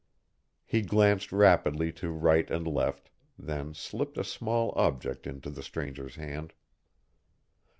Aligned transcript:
He 0.65 0.81
glanced 0.81 1.31
rapidly 1.31 1.91
to 1.91 2.09
right 2.09 2.49
and 2.49 2.65
left, 2.65 3.11
then 3.37 3.75
slipped 3.75 4.17
a 4.17 4.23
small 4.23 4.71
object 4.75 5.27
into 5.27 5.51
the 5.51 5.61
stranger's 5.61 6.15
hand. 6.15 6.53